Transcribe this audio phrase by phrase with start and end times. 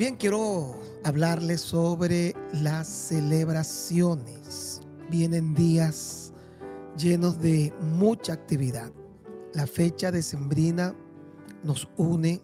[0.00, 4.80] Bien, quiero hablarles sobre las celebraciones.
[5.10, 6.32] Vienen días
[6.96, 8.90] llenos de mucha actividad.
[9.52, 10.96] La fecha decembrina
[11.62, 12.40] nos une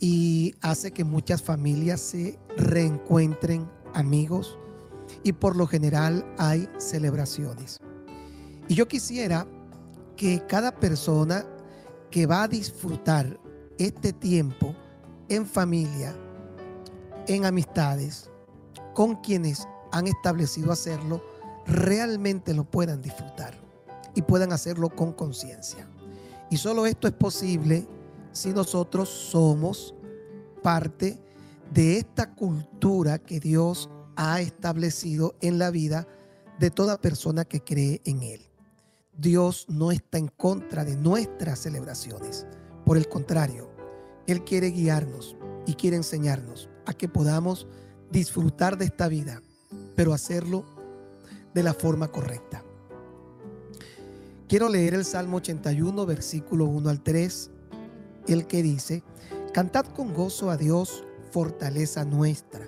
[0.00, 4.58] y hace que muchas familias se reencuentren amigos
[5.22, 7.76] y por lo general hay celebraciones.
[8.66, 9.46] Y yo quisiera
[10.16, 11.44] que cada persona
[12.10, 13.38] que va a disfrutar
[13.76, 14.74] este tiempo
[15.28, 16.16] en familia,
[17.26, 18.30] en amistades,
[18.94, 21.22] con quienes han establecido hacerlo,
[21.66, 23.54] realmente lo puedan disfrutar
[24.14, 25.88] y puedan hacerlo con conciencia.
[26.50, 27.86] Y solo esto es posible
[28.32, 29.94] si nosotros somos
[30.62, 31.18] parte
[31.72, 36.06] de esta cultura que Dios ha establecido en la vida
[36.58, 38.48] de toda persona que cree en Él.
[39.16, 42.46] Dios no está en contra de nuestras celebraciones.
[42.84, 43.70] Por el contrario,
[44.26, 45.36] Él quiere guiarnos
[45.66, 47.66] y quiere enseñarnos a que podamos
[48.10, 49.42] disfrutar de esta vida,
[49.94, 50.64] pero hacerlo
[51.54, 52.62] de la forma correcta.
[54.48, 57.50] Quiero leer el Salmo 81, versículo 1 al 3,
[58.28, 59.02] el que dice,
[59.52, 62.66] Cantad con gozo a Dios, fortaleza nuestra,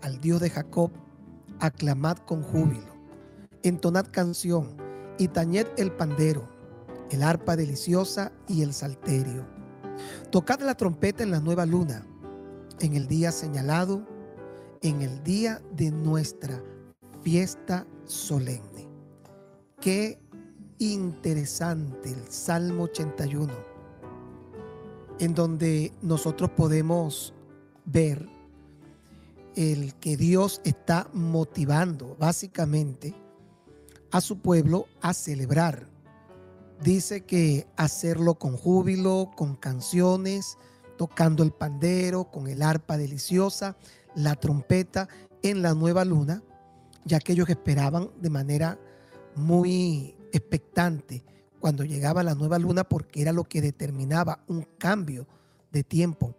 [0.00, 0.90] al Dios de Jacob,
[1.60, 2.94] aclamad con júbilo,
[3.62, 4.76] entonad canción
[5.18, 6.48] y tañed el pandero,
[7.10, 9.46] el arpa deliciosa y el salterio.
[10.30, 12.06] Tocad la trompeta en la nueva luna,
[12.80, 14.06] en el día señalado,
[14.82, 16.62] en el día de nuestra
[17.22, 18.88] fiesta solemne.
[19.80, 20.18] Qué
[20.78, 23.52] interesante el Salmo 81,
[25.18, 27.34] en donde nosotros podemos
[27.84, 28.28] ver
[29.56, 33.14] el que Dios está motivando básicamente
[34.12, 35.88] a su pueblo a celebrar.
[36.82, 40.56] Dice que hacerlo con júbilo, con canciones,
[40.98, 43.78] tocando el pandero, con el arpa deliciosa,
[44.14, 45.08] la trompeta
[45.42, 46.42] en la nueva luna,
[47.06, 48.78] ya que ellos esperaban de manera
[49.34, 51.24] muy expectante
[51.60, 55.26] cuando llegaba la nueva luna porque era lo que determinaba un cambio
[55.72, 56.34] de tiempo.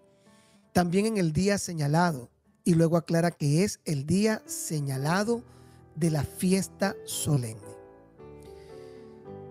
[0.73, 2.29] También en el día señalado,
[2.63, 5.43] y luego aclara que es el día señalado
[5.95, 7.79] de la fiesta solemne.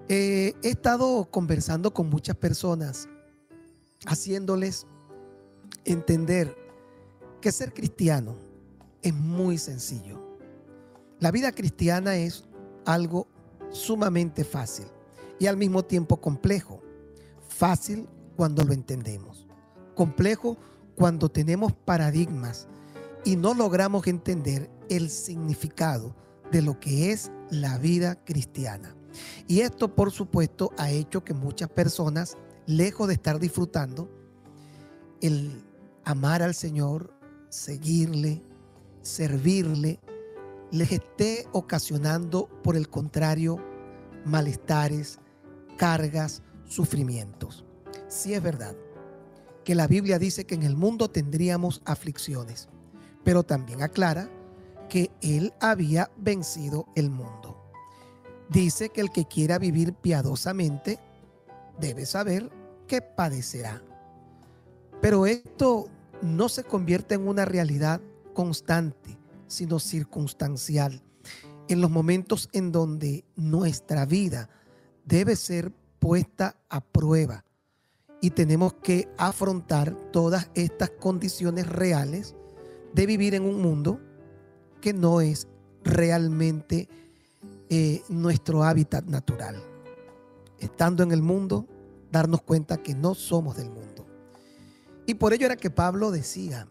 [0.09, 3.09] Eh, he estado conversando con muchas personas,
[4.07, 4.87] haciéndoles
[5.85, 6.57] entender
[7.41, 8.37] que ser cristiano
[9.03, 10.21] es muy sencillo.
[11.21, 12.45] La vida cristiana es
[12.85, 13.27] algo
[13.71, 14.87] sumamente fácil
[15.39, 16.83] y al mismo tiempo complejo.
[17.49, 19.47] Fácil cuando lo entendemos.
[19.95, 20.57] Complejo
[20.95, 22.69] cuando tenemos paradigmas
[23.25, 26.15] y no logramos entender el significado
[26.51, 28.95] de lo que es la vida cristiana.
[29.47, 32.37] Y esto, por supuesto, ha hecho que muchas personas,
[32.67, 34.11] lejos de estar disfrutando
[35.21, 35.65] el
[36.05, 37.13] amar al Señor,
[37.49, 38.43] seguirle,
[39.03, 40.01] servirle,
[40.71, 43.59] les esté ocasionando, por el contrario,
[44.25, 45.19] malestares,
[45.77, 47.65] cargas, sufrimientos.
[48.09, 48.77] Sí es verdad
[49.65, 52.69] que la Biblia dice que en el mundo tendríamos aflicciones,
[53.25, 54.31] pero también aclara
[54.89, 57.71] que Él había vencido el mundo.
[58.49, 60.99] Dice que el que quiera vivir piadosamente
[61.79, 62.51] debe saber
[62.87, 63.83] que padecerá.
[65.01, 65.89] Pero esto
[66.23, 68.01] no se convierte en una realidad
[68.35, 69.17] constante,
[69.47, 71.03] sino circunstancial,
[71.69, 74.49] en los momentos en donde nuestra vida
[75.05, 77.45] debe ser puesta a prueba
[78.21, 82.35] y tenemos que afrontar todas estas condiciones reales
[82.93, 84.01] de vivir en un mundo
[84.81, 85.47] que no es
[85.85, 86.89] realmente
[87.69, 89.63] eh, nuestro hábitat natural.
[90.59, 91.67] Estando en el mundo,
[92.11, 93.88] darnos cuenta que no somos del mundo.
[95.09, 96.69] Y por ello era que Pablo decía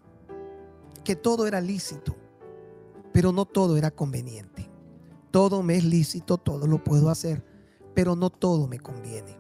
[1.04, 2.16] que todo era lícito,
[3.12, 4.70] pero no todo era conveniente.
[5.32, 7.44] Todo me es lícito, todo lo puedo hacer,
[7.96, 9.36] pero no todo me conviene.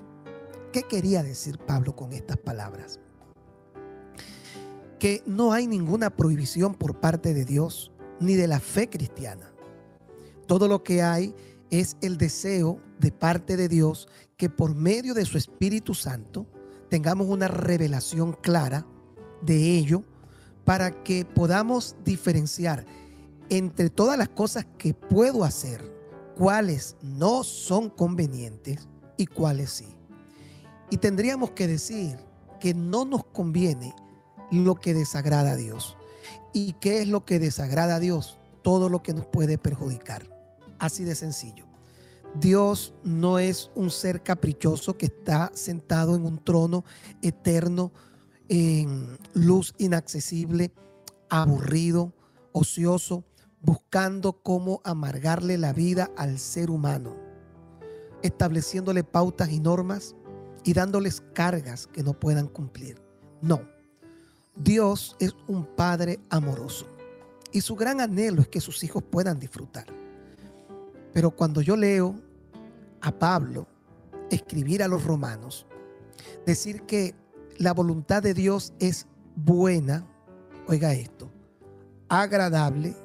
[0.74, 3.00] ¿Qué quería decir Pablo con estas palabras?
[4.98, 9.52] Que no hay ninguna prohibición por parte de Dios ni de la fe cristiana.
[10.48, 11.36] Todo lo que hay
[11.70, 14.08] es el deseo de parte de Dios
[14.38, 16.48] que por medio de su Espíritu Santo
[16.90, 18.86] tengamos una revelación clara
[19.42, 20.04] de ello
[20.66, 22.86] para que podamos diferenciar
[23.50, 25.82] entre todas las cosas que puedo hacer,
[26.36, 29.88] cuáles no son convenientes y cuáles sí.
[30.90, 32.18] Y tendríamos que decir
[32.60, 33.94] que no nos conviene
[34.52, 35.98] lo que desagrada a Dios.
[36.54, 38.40] ¿Y qué es lo que desagrada a Dios?
[38.62, 40.28] Todo lo que nos puede perjudicar.
[40.80, 41.67] Así de sencillo.
[42.36, 46.86] Dios no es un ser caprichoso que está sentado en un trono
[47.22, 47.92] eterno,
[48.50, 50.72] en luz inaccesible,
[51.30, 52.14] aburrido,
[52.52, 53.24] ocioso,
[53.62, 57.16] buscando cómo amargarle la vida al ser humano,
[58.22, 60.16] estableciéndole pautas y normas
[60.64, 63.02] y dándoles cargas que no puedan cumplir.
[63.42, 63.62] No,
[64.56, 66.88] Dios es un Padre amoroso
[67.52, 69.86] y su gran anhelo es que sus hijos puedan disfrutar.
[71.14, 72.16] Pero cuando yo leo
[73.02, 73.68] a Pablo
[74.30, 75.66] escribir a los romanos,
[76.46, 77.16] decir que
[77.58, 80.06] la voluntad de Dios es buena,
[80.68, 81.32] oiga esto,
[82.10, 82.96] agradable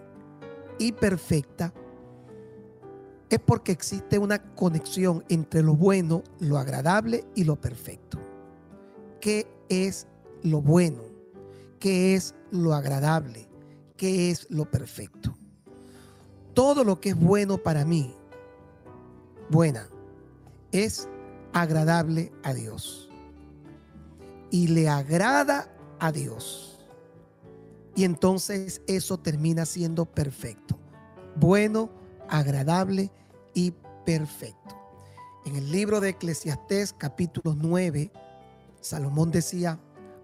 [0.79, 1.73] y perfecta,
[3.31, 8.19] es porque existe una conexión entre lo bueno, lo agradable y lo perfecto.
[9.21, 10.07] ¿Qué es
[10.43, 11.01] lo bueno?
[11.79, 13.49] ¿Qué es lo agradable?
[13.97, 15.35] ¿Qué es lo perfecto?
[16.55, 18.15] Todo lo que es bueno para mí,
[19.49, 19.89] buena,
[20.71, 21.09] es
[21.53, 23.11] agradable a Dios.
[24.51, 26.79] Y le agrada a Dios.
[27.95, 30.79] Y entonces eso termina siendo perfecto.
[31.37, 31.91] Bueno,
[32.29, 33.11] agradable
[33.55, 33.73] y
[34.05, 34.77] perfecto.
[35.45, 38.13] En el libro de Eclesiastés capítulo 9,
[38.81, 39.79] Salomón decía,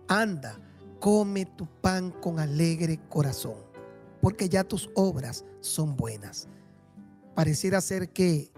[0.09, 0.59] anda,
[1.01, 3.57] come tu pan con alegre corazón,
[4.21, 6.49] porque ya tus obras son buenas.
[7.35, 8.53] Pareciera ser que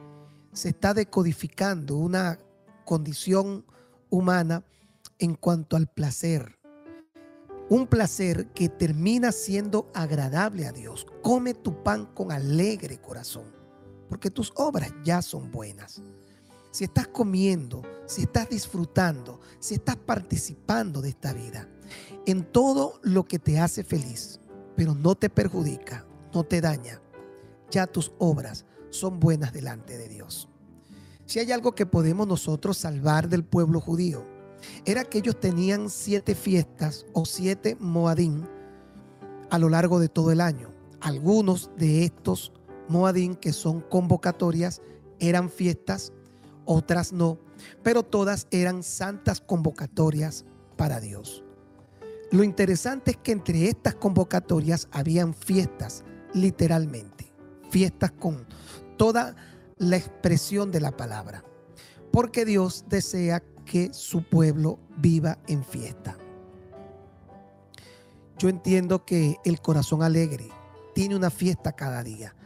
[0.52, 2.38] se está decodificando una
[2.84, 3.64] condición
[4.08, 4.64] humana
[5.18, 6.58] en cuanto al placer.
[7.68, 11.06] Un placer que termina siendo agradable a Dios.
[11.22, 13.44] Come tu pan con alegre corazón,
[14.08, 16.02] porque tus obras ya son buenas.
[16.72, 21.68] Si estás comiendo, si estás disfrutando, si estás participando de esta vida,
[22.26, 24.40] en todo lo que te hace feliz,
[24.76, 27.00] pero no te perjudica, no te daña,
[27.70, 30.48] ya tus obras son buenas delante de Dios.
[31.26, 34.26] Si hay algo que podemos nosotros salvar del pueblo judío,
[34.84, 38.48] era que ellos tenían siete fiestas o siete moadín
[39.50, 40.72] a lo largo de todo el año.
[41.00, 42.52] Algunos de estos
[42.88, 44.82] moadín que son convocatorias
[45.18, 46.12] eran fiestas,
[46.64, 47.38] otras no,
[47.82, 50.44] pero todas eran santas convocatorias
[50.76, 51.44] para Dios.
[52.32, 57.32] Lo interesante es que entre estas convocatorias habían fiestas, literalmente,
[57.70, 58.46] fiestas con
[58.96, 59.34] toda
[59.78, 61.42] la expresión de la palabra,
[62.12, 66.16] porque Dios desea que su pueblo viva en fiesta.
[68.38, 70.48] Yo entiendo que el corazón alegre
[70.94, 72.36] tiene una fiesta cada día,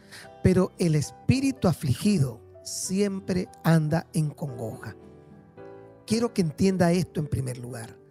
[0.43, 4.95] pero el espíritu afligido siempre anda en congoja.
[6.07, 8.04] Quiero que entienda esto en primer lugar.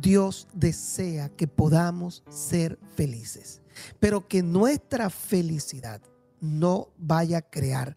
[0.00, 3.60] Dios desea que podamos ser felices,
[4.00, 6.00] pero que nuestra felicidad
[6.40, 7.96] no vaya a crear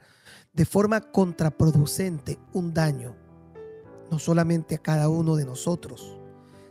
[0.53, 3.15] de forma contraproducente un daño,
[4.11, 6.17] no solamente a cada uno de nosotros,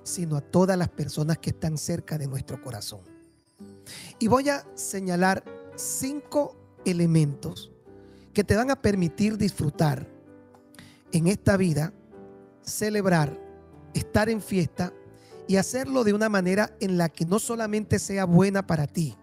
[0.03, 3.01] sino a todas las personas que están cerca de nuestro corazón.
[4.19, 5.45] Y voy a señalar
[5.75, 7.73] cinco elementos
[8.33, 10.09] que te van a permitir disfrutar
[11.13, 11.93] en esta vida,
[12.63, 13.39] celebrar,
[13.95, 14.93] estar en fiesta
[15.47, 19.17] y hacerlo de una manera en la que no solamente sea buena para ti,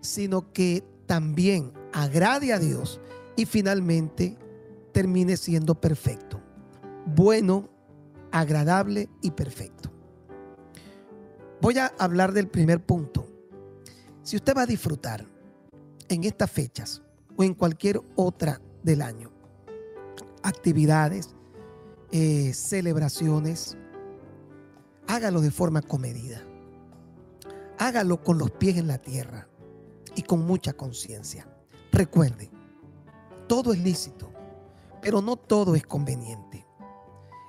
[0.00, 3.00] sino que también agrade a Dios
[3.36, 4.36] y finalmente
[4.92, 6.40] termine siendo perfecto.
[7.06, 7.68] Bueno,
[8.30, 9.90] agradable y perfecto.
[11.60, 13.26] Voy a hablar del primer punto.
[14.22, 15.24] Si usted va a disfrutar
[16.08, 17.02] en estas fechas
[17.36, 19.30] o en cualquier otra del año,
[20.42, 21.34] actividades,
[22.10, 23.76] eh, celebraciones,
[25.06, 26.42] hágalo de forma comedida.
[27.78, 29.48] Hágalo con los pies en la tierra
[30.14, 31.46] y con mucha conciencia.
[31.90, 32.50] Recuerde,
[33.48, 34.30] todo es lícito,
[35.00, 36.66] pero no todo es conveniente.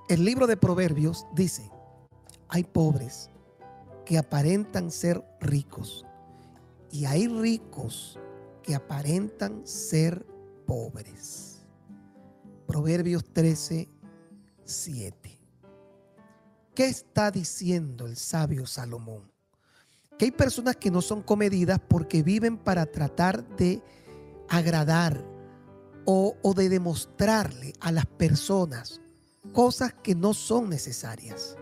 [0.09, 1.71] El libro de Proverbios dice,
[2.49, 3.29] hay pobres
[4.05, 6.05] que aparentan ser ricos
[6.91, 8.19] y hay ricos
[8.61, 10.25] que aparentan ser
[10.65, 11.65] pobres.
[12.67, 13.89] Proverbios 13,
[14.63, 15.22] 7.
[16.75, 19.31] ¿Qué está diciendo el sabio Salomón?
[20.17, 23.81] Que hay personas que no son comedidas porque viven para tratar de
[24.49, 25.23] agradar
[26.05, 29.01] o, o de demostrarle a las personas
[29.51, 31.57] cosas que no son necesarias.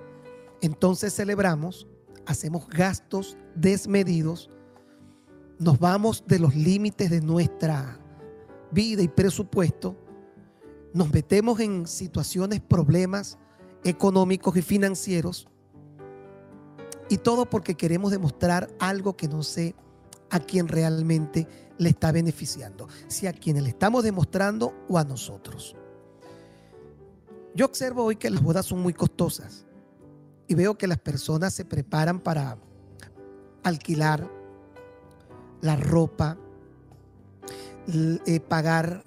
[0.62, 1.88] Entonces celebramos,
[2.25, 4.50] hacemos gastos desmedidos,
[5.60, 8.00] nos vamos de los límites de nuestra
[8.72, 9.98] vida y presupuesto,
[10.94, 13.38] nos metemos en situaciones, problemas,
[13.84, 15.48] económicos y financieros.
[17.10, 19.76] Y todo porque queremos demostrar algo que no sé
[20.30, 21.48] a quien realmente
[21.78, 22.88] le está beneficiando.
[23.08, 25.76] Si a quienes le estamos demostrando o a nosotros.
[27.54, 29.66] Yo observo hoy que las bodas son muy costosas
[30.48, 32.58] y veo que las personas se preparan para
[33.64, 34.30] alquilar
[35.60, 36.38] la ropa,
[38.26, 39.04] eh, pagar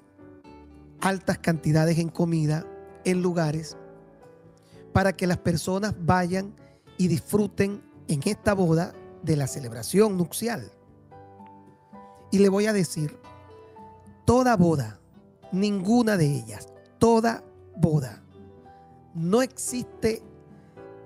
[1.01, 2.67] altas cantidades en comida
[3.05, 3.77] en lugares
[4.95, 6.55] para que las personas vayan
[6.97, 10.71] y disfruten en esta boda de la celebración nupcial.
[12.31, 13.19] Y le voy a decir,
[14.25, 15.01] toda boda,
[15.51, 16.69] ninguna de ellas,
[17.01, 17.43] toda
[17.77, 18.23] boda,
[19.15, 20.23] no existe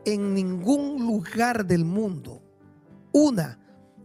[0.05, 2.43] en ningún lugar del mundo
[3.13, 3.59] una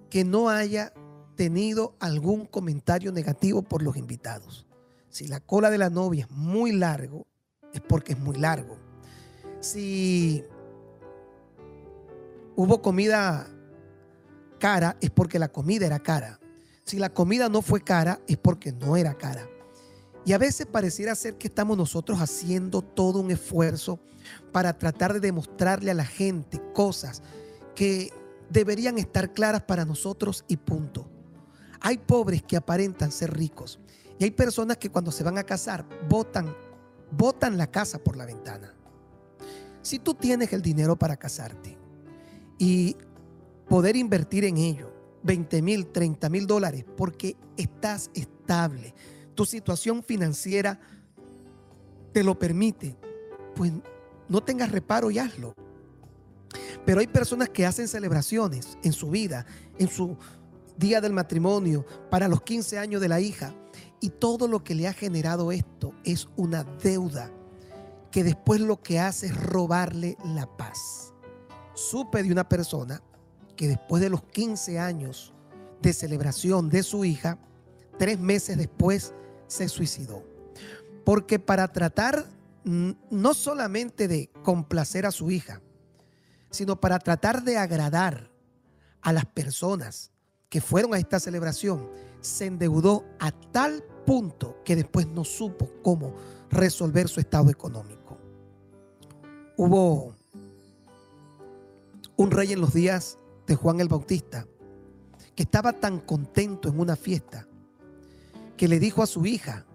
[0.09, 0.93] que no haya
[1.35, 4.65] tenido algún comentario negativo por los invitados.
[5.09, 7.27] Si la cola de la novia es muy largo,
[7.73, 8.82] es porque es muy largo.
[9.63, 10.43] Si
[12.57, 13.47] hubo comida
[14.59, 16.41] cara, es porque la comida era cara.
[16.83, 19.47] Si la comida no fue cara, es porque no era cara.
[20.25, 24.01] Y a veces pareciera ser que estamos nosotros haciendo todo un esfuerzo
[24.51, 27.23] para tratar de demostrarle a la gente cosas
[27.73, 28.11] que
[28.49, 31.09] deberían estar claras para nosotros y punto.
[31.79, 33.79] Hay pobres que aparentan ser ricos
[34.19, 36.53] y hay personas que cuando se van a casar botan,
[37.11, 38.72] botan la casa por la ventana.
[39.83, 41.77] Si tú tienes el dinero para casarte
[42.57, 42.95] y
[43.67, 48.95] poder invertir en ello 20 mil, 30 mil dólares porque estás estable,
[49.35, 50.79] tu situación financiera
[52.13, 52.95] te lo permite,
[53.55, 53.73] pues
[54.29, 55.53] no tengas reparo y hazlo.
[56.85, 59.45] Pero hay personas que hacen celebraciones en su vida,
[59.79, 60.15] en su
[60.77, 63.53] día del matrimonio, para los 15 años de la hija.
[63.99, 67.31] Y todo lo que le ha generado esto es una deuda
[68.13, 71.11] que después lo que hace es robarle la paz.
[71.73, 73.01] Supe de una persona
[73.55, 75.33] que después de los 15 años
[75.81, 77.39] de celebración de su hija,
[77.97, 79.15] tres meses después
[79.47, 80.23] se suicidó.
[81.03, 82.27] Porque para tratar
[82.63, 85.59] no solamente de complacer a su hija,
[86.51, 88.29] sino para tratar de agradar
[89.01, 90.11] a las personas
[90.49, 91.89] que fueron a esta celebración,
[92.21, 96.13] se endeudó a tal punto que después no supo cómo
[96.51, 98.02] resolver su estado económico.
[99.55, 100.15] Hubo
[102.17, 104.47] un rey en los días de Juan el Bautista
[105.35, 107.47] que estaba tan contento en una fiesta
[108.57, 109.65] que le dijo a su hija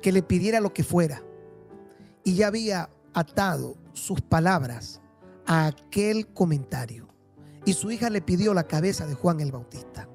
[0.00, 1.22] que le pidiera lo que fuera
[2.24, 5.00] y ya había atado sus palabras
[5.46, 7.08] a aquel comentario.
[7.66, 10.08] Y su hija le pidió la cabeza de Juan el Bautista.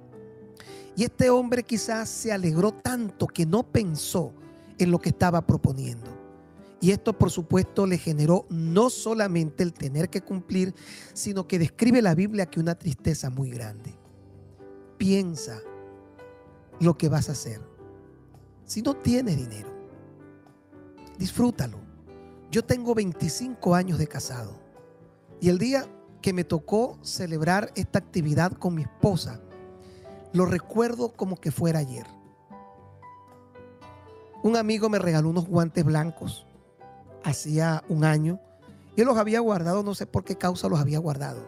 [0.96, 4.34] Y este hombre quizás se alegró tanto que no pensó
[4.78, 6.19] en lo que estaba proponiendo.
[6.82, 10.74] Y esto por supuesto le generó no solamente el tener que cumplir,
[11.14, 13.98] sino que describe la Biblia que una tristeza muy grande.
[14.98, 15.60] Piensa
[16.80, 17.62] lo que vas a hacer.
[18.66, 19.70] Si no tienes dinero,
[21.18, 21.80] disfrútalo.
[22.50, 24.60] Yo tengo 25 años de casado
[25.42, 25.86] y el día
[26.22, 29.42] que me tocó celebrar esta actividad con mi esposa,
[30.34, 32.08] lo recuerdo como que fuera ayer.
[34.44, 36.46] Un amigo me regaló unos guantes blancos
[37.24, 38.40] hacía un año.
[38.96, 41.48] Yo los había guardado, no sé por qué causa los había guardado.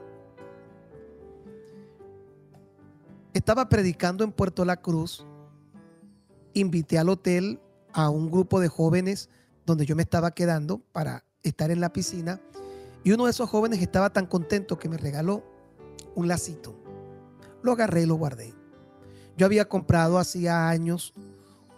[3.34, 5.26] Estaba predicando en Puerto La Cruz.
[6.54, 7.60] Invité al hotel
[7.94, 9.30] a un grupo de jóvenes
[9.66, 12.42] donde yo me estaba quedando para estar en la piscina
[13.04, 15.44] y uno de esos jóvenes estaba tan contento que me regaló
[16.16, 16.76] un lacito.
[17.64, 18.54] Lo agarré y lo guardé.
[19.38, 21.14] Yo había comprado hacía años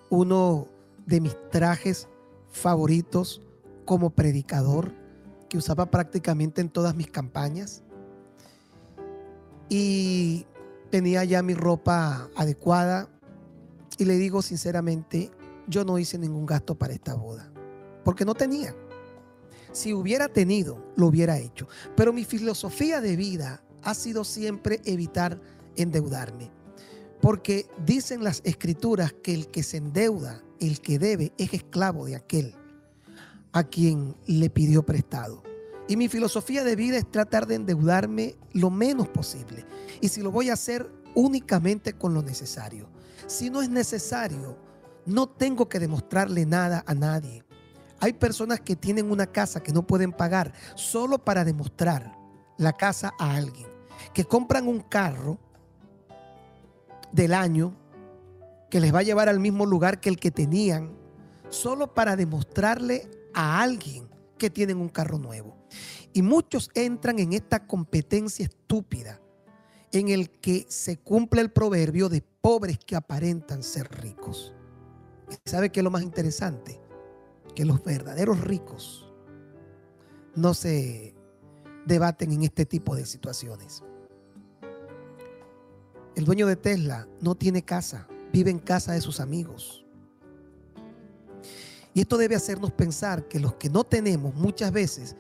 [0.10, 0.68] uno
[1.06, 2.08] de mis trajes
[2.50, 3.42] favoritos
[3.86, 4.92] como predicador
[5.50, 7.84] que usaba prácticamente en todas mis campañas.
[9.70, 10.48] Y
[10.90, 13.08] tenía ya mi ropa adecuada.
[13.98, 15.30] Y le digo sinceramente,
[15.68, 17.52] yo no hice ningún gasto para esta boda.
[18.04, 18.76] Porque no tenía.
[19.72, 21.68] Si hubiera tenido, lo hubiera hecho.
[21.96, 25.40] Pero mi filosofía de vida ha sido siempre evitar
[25.76, 26.52] endeudarme.
[27.22, 32.16] Porque dicen las escrituras que el que se endeuda, el que debe, es esclavo de
[32.16, 32.56] aquel
[33.54, 35.44] a quien le pidió prestado.
[35.88, 39.66] Y mi filosofía de vida es tratar de endeudarme lo menos posible.
[40.02, 42.90] Y si lo voy a hacer únicamente con lo necesario.
[43.28, 44.58] Si no es necesario,
[45.06, 47.44] no tengo que demostrarle nada a nadie.
[48.00, 52.18] Hay personas que tienen una casa que no pueden pagar solo para demostrar
[52.58, 53.68] la casa a alguien.
[54.14, 55.38] Que compran un carro
[57.12, 57.74] del año
[58.70, 60.92] que les va a llevar al mismo lugar que el que tenían
[61.50, 65.58] solo para demostrarle a alguien que tienen un carro nuevo.
[66.14, 69.20] Y muchos entran en esta competencia estúpida
[69.92, 74.54] en el que se cumple el proverbio de pobres que aparentan ser ricos.
[75.46, 76.84] ¿Sabe qué es lo más interesante?
[77.54, 79.12] que los verdaderos ricos
[80.36, 81.14] no se
[81.86, 83.84] debaten en este tipo de situaciones.
[86.16, 89.83] El dueño de Tesla no tiene casa, vive en casa de sus amigos.
[91.94, 95.16] Y esto debe hacernos pensar que los que no tenemos muchas veces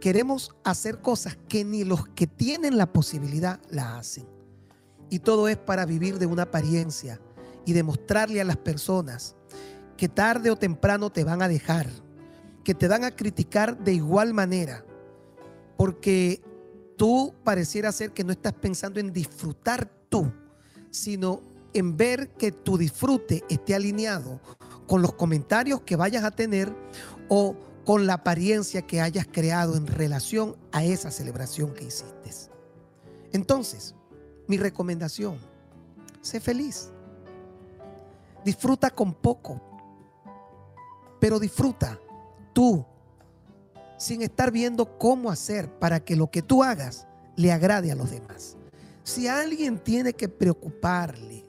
[0.00, 4.26] queremos hacer cosas que ni los que tienen la posibilidad la hacen.
[5.10, 7.20] Y todo es para vivir de una apariencia
[7.64, 9.36] y demostrarle a las personas
[9.96, 11.88] que tarde o temprano te van a dejar,
[12.64, 14.84] que te van a criticar de igual manera,
[15.76, 16.42] porque
[16.96, 20.32] tú pareciera ser que no estás pensando en disfrutar tú,
[20.90, 21.40] sino
[21.72, 24.40] en ver que tu disfrute esté alineado
[24.86, 26.74] con los comentarios que vayas a tener
[27.28, 32.14] o con la apariencia que hayas creado en relación a esa celebración que hiciste.
[33.32, 33.94] Entonces,
[34.46, 35.38] mi recomendación,
[36.20, 36.90] sé feliz.
[38.44, 39.60] Disfruta con poco,
[41.18, 41.98] pero disfruta
[42.52, 42.84] tú
[43.98, 48.10] sin estar viendo cómo hacer para que lo que tú hagas le agrade a los
[48.10, 48.56] demás.
[49.02, 51.44] Si alguien tiene que preocuparle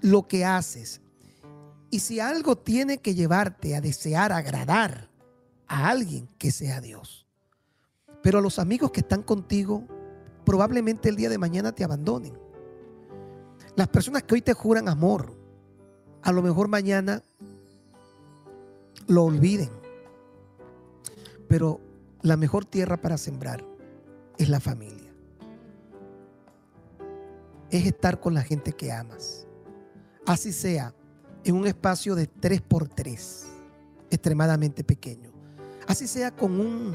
[0.00, 1.00] lo que haces
[1.90, 5.08] y si algo tiene que llevarte a desear agradar
[5.66, 7.26] a alguien que sea Dios.
[8.22, 9.86] Pero los amigos que están contigo
[10.44, 12.38] probablemente el día de mañana te abandonen.
[13.74, 15.36] Las personas que hoy te juran amor,
[16.22, 17.22] a lo mejor mañana
[19.06, 19.70] lo olviden.
[21.48, 21.80] Pero
[22.22, 23.64] la mejor tierra para sembrar
[24.38, 25.12] es la familia.
[27.70, 29.46] Es estar con la gente que amas.
[30.26, 30.94] Así sea
[31.46, 33.46] en un espacio de 3 por 3
[34.10, 35.30] extremadamente pequeño.
[35.86, 36.94] Así sea con un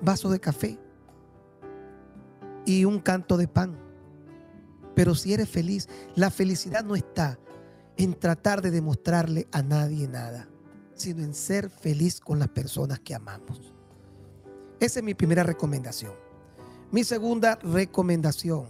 [0.00, 0.78] vaso de café
[2.66, 3.78] y un canto de pan.
[4.94, 7.38] Pero si eres feliz, la felicidad no está
[7.96, 10.48] en tratar de demostrarle a nadie nada
[10.94, 13.72] sino en ser feliz con las personas que amamos.
[14.80, 16.12] Esa es mi primera recomendación.
[16.90, 18.66] Mi segunda recomendación,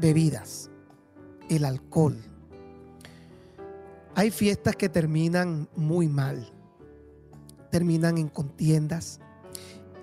[0.00, 0.70] bebidas,
[1.48, 2.16] el alcohol.
[4.14, 6.52] Hay fiestas que terminan muy mal,
[7.70, 9.20] terminan en contiendas.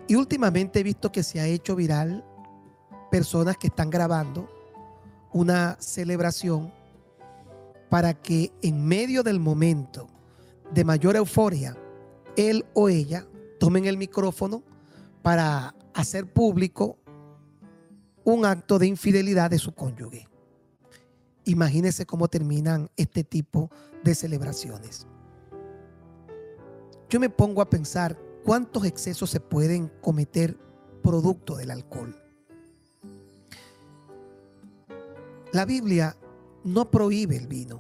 [0.08, 2.26] Y últimamente he visto que se ha hecho viral
[3.12, 4.50] personas que están grabando
[5.34, 6.74] una celebración
[7.90, 10.08] para que en medio del momento
[10.72, 11.78] de mayor euforia,
[12.36, 13.26] él o ella
[13.60, 14.64] tomen el micrófono
[15.22, 16.98] para hacer público
[18.24, 20.28] un acto de infidelidad de su cónyuge.
[21.48, 23.72] Imagínense cómo terminan este tipo
[24.04, 25.08] de celebraciones.
[27.10, 30.58] Yo me pongo a pensar cuántos excesos se pueden cometer
[31.02, 32.22] producto del alcohol.
[35.54, 36.18] La Biblia
[36.66, 37.80] no prohíbe el vino.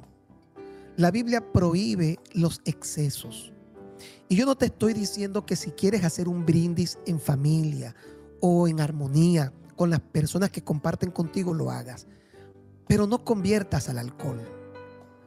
[0.96, 3.52] La Biblia prohíbe los excesos.
[4.30, 7.94] Y yo no te estoy diciendo que si quieres hacer un brindis en familia
[8.40, 12.08] o en armonía con las personas que comparten contigo, lo hagas.
[12.88, 14.42] Pero no conviertas al alcohol,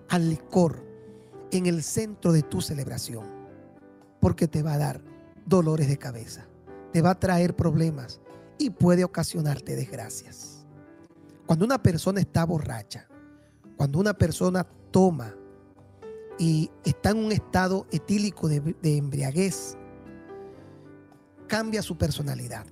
[0.08, 0.90] al licor,
[1.50, 3.26] en el centro de tu celebración,
[4.20, 5.02] porque te va a dar
[5.46, 6.46] dolores de cabeza,
[6.92, 8.20] te va a traer problemas
[8.58, 10.64] y puede ocasionarte desgracias.
[11.46, 13.08] Cuando una persona está borracha,
[13.76, 15.34] cuando una persona toma
[16.38, 19.76] y está en un estado etílico de, embriaguez,
[21.46, 22.66] cambia su personalidad.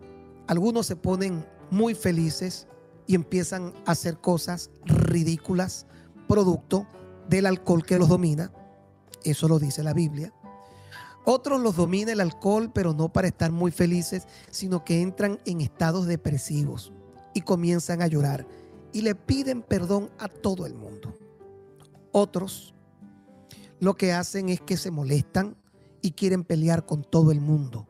[0.46, 2.66] Algunos se ponen muy felices
[3.08, 5.86] y empiezan a hacer cosas ridículas
[6.28, 6.86] producto
[7.28, 8.52] del alcohol que los domina.
[9.24, 10.32] Eso lo dice la Biblia.
[11.24, 15.62] Otros los domina el alcohol, pero no para estar muy felices, sino que entran en
[15.62, 16.92] estados depresivos
[17.34, 18.46] y comienzan a llorar
[18.92, 21.14] y le piden perdón a todo el mundo.
[22.12, 22.74] Otros
[23.80, 25.56] lo que hacen es que se molestan
[26.02, 27.88] y quieren pelear con todo el mundo.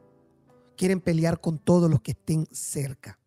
[0.76, 3.17] Quieren pelear con todos los que estén cerca.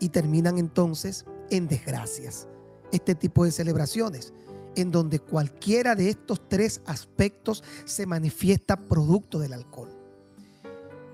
[0.00, 2.48] Y terminan entonces en desgracias.
[2.92, 4.32] Este tipo de celebraciones,
[4.76, 9.90] en donde cualquiera de estos tres aspectos se manifiesta producto del alcohol.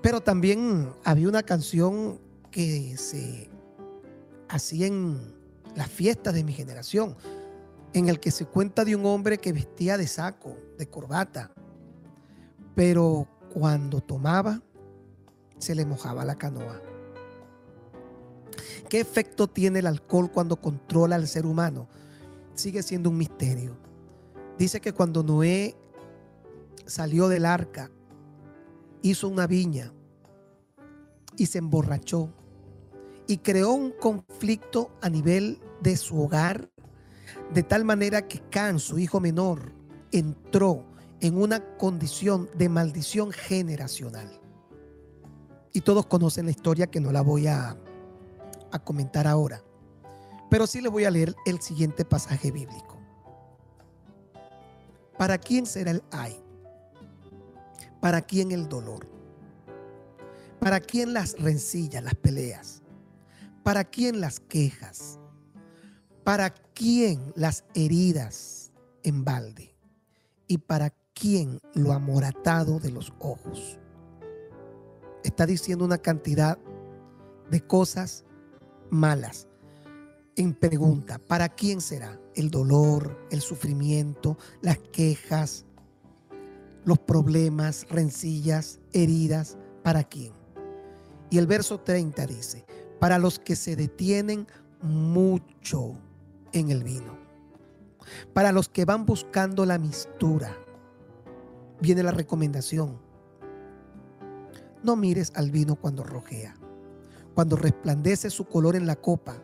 [0.01, 2.19] Pero también había una canción
[2.51, 3.49] que se
[4.49, 5.33] hacía en
[5.75, 7.15] las fiestas de mi generación,
[7.93, 11.51] en el que se cuenta de un hombre que vestía de saco, de corbata,
[12.75, 14.61] pero cuando tomaba
[15.57, 16.81] se le mojaba la canoa.
[18.89, 21.87] ¿Qué efecto tiene el alcohol cuando controla al ser humano?
[22.53, 23.77] Sigue siendo un misterio.
[24.57, 25.75] Dice que cuando Noé
[26.85, 27.89] salió del arca,
[29.01, 29.91] hizo una viña
[31.37, 32.29] y se emborrachó
[33.27, 36.69] y creó un conflicto a nivel de su hogar
[37.53, 39.73] de tal manera que Can, su hijo menor,
[40.11, 40.85] entró
[41.19, 44.39] en una condición de maldición generacional.
[45.71, 47.77] Y todos conocen la historia que no la voy a,
[48.73, 49.63] a comentar ahora.
[50.49, 52.97] Pero sí le voy a leer el siguiente pasaje bíblico.
[55.17, 56.43] ¿Para quién será el ay?
[58.01, 59.07] ¿Para quién el dolor?
[60.59, 62.81] ¿Para quién las rencillas, las peleas?
[63.63, 65.19] ¿Para quién las quejas?
[66.23, 68.71] ¿Para quién las heridas
[69.03, 69.75] en balde?
[70.47, 73.77] ¿Y para quién lo amoratado de los ojos?
[75.23, 76.57] Está diciendo una cantidad
[77.49, 78.25] de cosas
[78.93, 79.47] malas.
[80.35, 85.65] En pregunta, ¿para quién será el dolor, el sufrimiento, las quejas,
[86.85, 89.57] los problemas, rencillas, heridas?
[89.83, 90.33] ¿Para quién?
[91.29, 92.65] Y el verso 30 dice,
[92.99, 94.47] para los que se detienen
[94.81, 95.95] mucho
[96.51, 97.17] en el vino,
[98.33, 100.55] para los que van buscando la mistura,
[101.79, 102.99] viene la recomendación.
[104.83, 106.55] No mires al vino cuando rojea
[107.33, 109.41] cuando resplandece su color en la copa,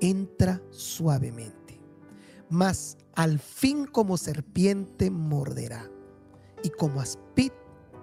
[0.00, 1.80] entra suavemente,
[2.48, 5.90] mas al fin como serpiente morderá
[6.62, 7.52] y como aspid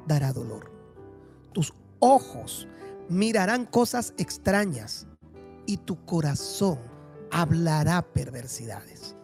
[0.08, 0.72] dará dolor.
[1.54, 2.68] Tus ojos
[3.10, 5.08] mirarán cosas extrañas
[5.66, 6.80] y tu corazón
[7.32, 9.16] hablará perversidades.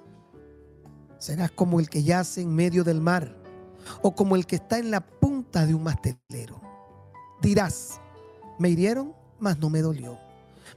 [1.18, 3.38] Serás como el que yace en medio del mar
[4.02, 6.60] o como el que está en la punta de un mastelero.
[7.42, 8.00] Dirás,
[8.58, 9.21] ¿me hirieron?
[9.42, 10.18] Mas no me dolió.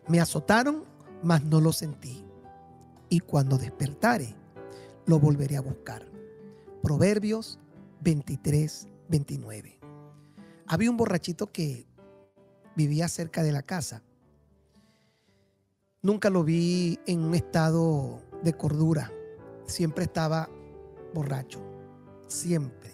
[0.09, 0.85] Me azotaron,
[1.23, 2.25] mas no lo sentí.
[3.09, 4.35] Y cuando despertare,
[5.07, 6.05] lo volveré a buscar.
[6.83, 7.61] Proverbios
[8.01, 9.79] 23, 29.
[10.67, 11.87] Había un borrachito que
[12.75, 14.03] vivía cerca de la casa.
[16.03, 19.13] Nunca lo vi en un estado de cordura.
[19.67, 20.49] Siempre estaba
[21.15, 21.61] borracho.
[22.27, 22.93] Siempre.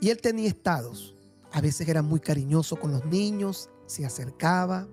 [0.00, 1.14] Y él tenía estados.
[1.52, 4.88] A veces era muy cariñoso con los niños, se acercaba,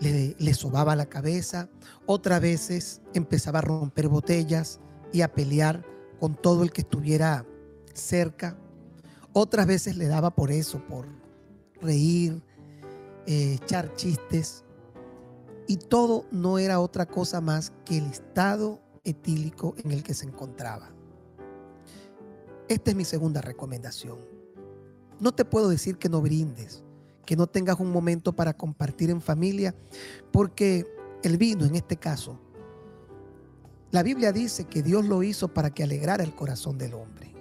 [0.00, 1.68] le, sobaba la cabeza.
[2.06, 4.80] Otras veces empezaba a romper botellas
[5.12, 5.84] y a pelear
[6.20, 7.44] con todo el que estuviera
[7.94, 8.56] cerca.
[9.32, 11.06] Otras veces le daba por eso, por
[11.80, 12.42] reír,
[13.26, 14.64] eh, echar chistes.
[15.66, 20.26] Y todo no era otra cosa más que el estado etílico en el que se
[20.26, 20.90] encontraba.
[22.68, 24.37] Esta es mi segunda recomendación.
[25.20, 26.82] No te puedo decir que no brindes,
[27.26, 29.74] que no tengas un momento para compartir en familia,
[30.30, 30.86] porque
[31.22, 32.38] el vino en este caso,
[33.90, 37.34] la Biblia dice que Dios lo hizo para que alegrara el corazón del hombre.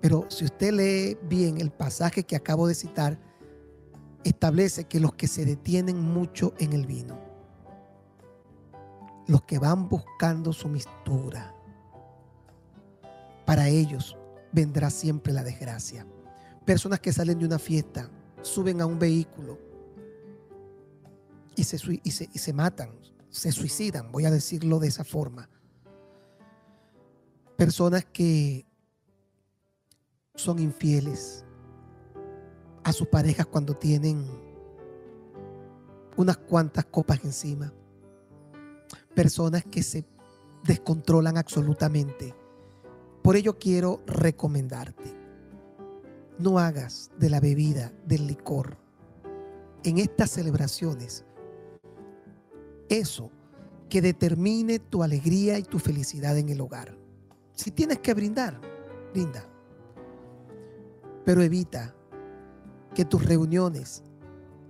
[0.00, 3.18] Pero si usted lee bien el pasaje que acabo de citar,
[4.24, 7.18] establece que los que se detienen mucho en el vino,
[9.26, 11.54] los que van buscando su mistura,
[13.44, 14.16] para ellos
[14.52, 16.06] vendrá siempre la desgracia.
[16.68, 18.10] Personas que salen de una fiesta,
[18.42, 19.58] suben a un vehículo
[21.56, 22.90] y se, y se, matan,
[23.30, 25.48] se suicidan, voy a decirlo de esa forma.
[27.56, 28.66] Personas que
[30.34, 31.42] son infieles
[32.84, 34.26] a sus parejas cuando tienen
[36.18, 37.72] unas cuantas copas encima.
[39.14, 40.04] Personas que se
[40.64, 42.34] descontrolan absolutamente.
[43.22, 45.17] Por ello quiero recomendarte
[46.38, 48.76] no hagas de la bebida, del licor,
[49.84, 51.24] en estas celebraciones,
[52.88, 53.30] eso
[53.88, 56.96] que determine tu alegría y tu felicidad en el hogar.
[57.52, 58.60] Si tienes que brindar,
[59.12, 59.44] brinda.
[61.24, 61.94] Pero evita
[62.94, 64.02] que tus reuniones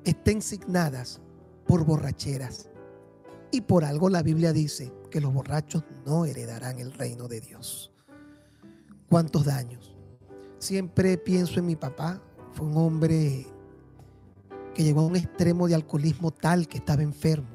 [0.05, 1.21] estén signadas
[1.67, 2.71] por borracheras.
[3.51, 7.93] Y por algo la Biblia dice que los borrachos no heredarán el reino de Dios.
[9.09, 9.98] ¿Cuántos daños?
[10.59, 12.21] Siempre pienso en mi papá.
[12.53, 13.47] Fue un hombre
[14.75, 17.49] que llegó a un extremo de alcoholismo tal que estaba enfermo.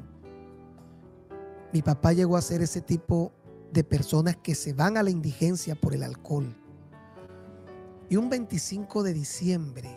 [1.73, 3.33] Mi papá llegó a ser ese tipo
[3.73, 6.55] de personas que se van a la indigencia por el alcohol.
[8.09, 9.89] Y un 25 de diciembre,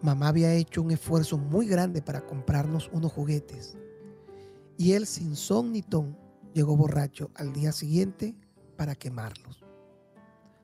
[0.00, 3.76] mamá había hecho un esfuerzo muy grande para comprarnos unos juguetes.
[4.76, 6.16] Y él sin son ni ton
[6.54, 8.36] llegó borracho al día siguiente
[8.76, 9.67] para quemarlos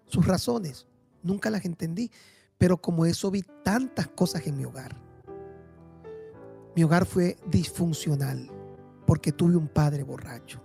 [0.07, 0.87] sus razones.
[1.23, 2.11] Nunca las entendí,
[2.59, 4.97] pero como eso vi tantas cosas en mi hogar.
[6.77, 8.51] Mi hogar fue disfuncional
[9.07, 10.61] porque tuve un padre borracho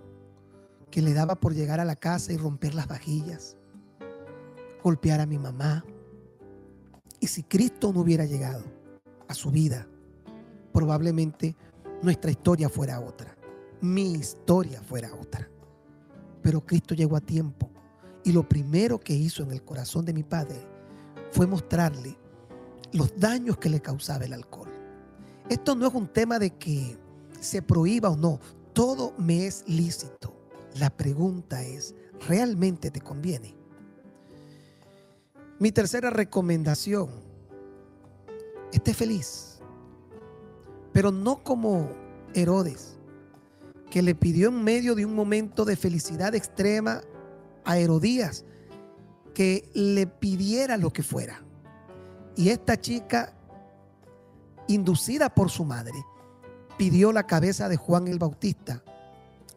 [0.90, 3.56] que le daba por llegar a la casa y romper las vajillas,
[4.82, 5.84] golpear a mi mamá.
[7.20, 8.64] Y si Cristo no hubiera llegado
[9.28, 9.86] a su vida,
[10.72, 11.54] probablemente
[12.02, 13.36] nuestra historia fuera otra,
[13.80, 15.48] mi historia fuera otra.
[16.42, 17.70] Pero Cristo llegó a tiempo
[18.24, 20.60] y lo primero que hizo en el corazón de mi padre
[21.32, 22.16] fue mostrarle
[22.92, 24.70] los daños que le causaba el alcohol.
[25.48, 26.96] Esto no es un tema de que
[27.40, 28.40] se prohíba o no.
[28.72, 30.34] Todo me es lícito.
[30.78, 31.94] La pregunta es,
[32.28, 33.56] ¿realmente te conviene?
[35.58, 37.10] Mi tercera recomendación,
[38.72, 39.58] esté feliz,
[40.92, 41.90] pero no como
[42.34, 42.96] Herodes,
[43.90, 47.02] que le pidió en medio de un momento de felicidad extrema
[47.64, 48.44] a Herodías
[49.34, 51.42] que le pidiera lo que fuera.
[52.36, 53.34] Y esta chica,
[54.68, 56.04] inducida por su madre,
[56.78, 58.82] pidió la cabeza de Juan el Bautista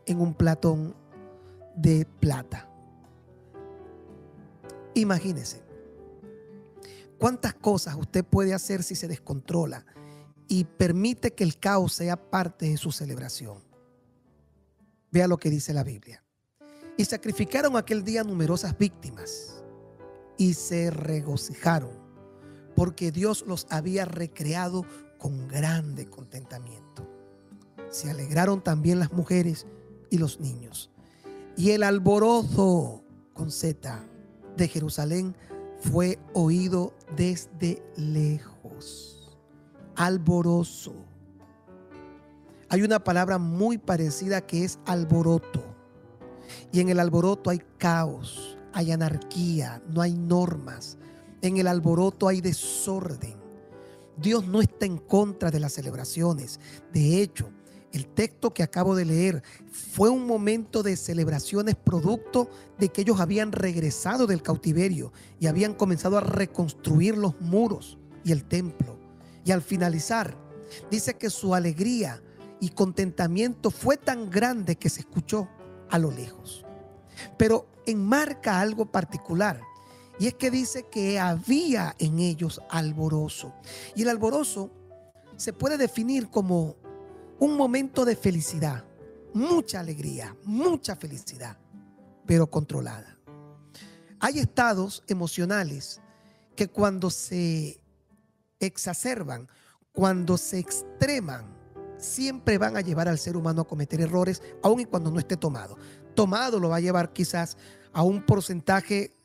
[0.06, 0.96] en un platón
[1.76, 2.70] de plata.
[4.96, 5.64] Imagínese
[7.18, 9.86] cuántas cosas usted puede hacer si se descontrola
[10.48, 13.64] y permite que el caos sea parte de su celebración.
[15.12, 16.23] Vea lo que dice la Biblia.
[16.98, 19.64] Y sacrificaron aquel día numerosas víctimas
[20.38, 22.04] y se regocijaron
[22.76, 24.86] porque Dios los había recreado
[25.18, 27.08] con grande contentamiento.
[27.90, 29.68] Se alegraron también las mujeres
[30.10, 30.90] y los niños.
[31.56, 33.04] Y el alborozo
[33.34, 34.04] con Z
[34.58, 35.36] de Jerusalén
[35.80, 39.38] fue oído desde lejos.
[39.96, 40.94] Alborozo.
[42.70, 45.63] Hay una palabra muy parecida que es alboroto.
[46.72, 50.98] Y en el alboroto hay caos, hay anarquía, no hay normas.
[51.42, 53.36] En el alboroto hay desorden.
[54.18, 56.60] Dios no está en contra de las celebraciones.
[56.92, 57.50] De hecho,
[57.94, 63.20] el texto que acabo de leer fue un momento de celebraciones producto de que ellos
[63.20, 68.98] habían regresado del cautiverio y habían comenzado a reconstruir los muros y el templo.
[69.46, 70.36] Y al finalizar,
[70.90, 72.24] dice que su alegría
[72.60, 75.48] y contentamiento fue tan grande que se escuchó
[75.94, 76.66] a lo lejos.
[77.38, 79.62] Pero enmarca algo particular.
[80.18, 83.54] Y es que dice que había en ellos alborozo.
[83.96, 84.72] Y el alborozo
[85.38, 86.76] se puede definir como
[87.40, 88.84] un momento de felicidad,
[89.36, 91.60] mucha alegría, mucha felicidad,
[92.26, 93.20] pero controlada.
[94.20, 96.02] Hay estados emocionales
[96.56, 97.80] que cuando se
[98.60, 99.48] exacerban,
[99.92, 101.46] cuando se extreman,
[102.04, 105.38] siempre van a llevar al ser humano a cometer errores, aun y cuando no esté
[105.38, 105.78] tomado.
[106.16, 107.58] Tomado lo va a llevar quizás
[107.94, 109.16] a un porcentaje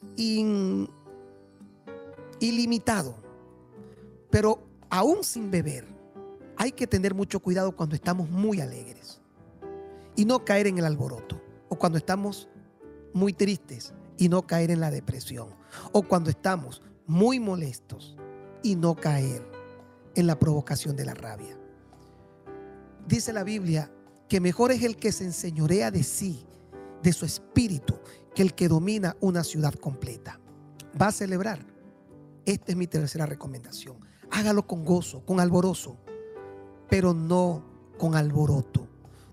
[2.41, 3.17] ilimitado,
[4.31, 5.87] pero aún sin beber,
[6.57, 9.21] hay que tener mucho cuidado cuando estamos muy alegres
[10.17, 11.41] y no caer en el alboroto.
[11.69, 12.49] O cuando estamos
[13.13, 15.49] muy tristes y no caer en la depresión.
[15.93, 18.17] O cuando estamos muy molestos
[18.63, 19.43] y no caer
[20.15, 21.58] en la provocación de la rabia.
[23.09, 23.91] Dice la Biblia
[24.29, 26.45] que mejor es el que se enseñorea de sí,
[27.03, 27.99] de su espíritu,
[28.35, 30.39] que el que domina una ciudad completa.
[31.01, 31.65] Va a celebrar.
[32.45, 33.97] Esta es mi tercera recomendación.
[34.31, 35.97] Hágalo con gozo, con alborozo
[36.89, 37.65] pero no
[37.99, 38.89] con alboroto,